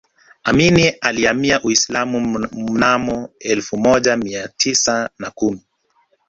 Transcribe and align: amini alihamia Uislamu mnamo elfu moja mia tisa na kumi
amini 0.43 0.87
alihamia 0.89 1.61
Uislamu 1.63 2.19
mnamo 2.53 3.29
elfu 3.39 3.77
moja 3.77 4.17
mia 4.17 4.47
tisa 4.47 5.09
na 5.19 5.31
kumi 5.31 5.61